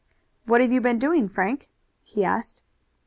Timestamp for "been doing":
0.81-1.29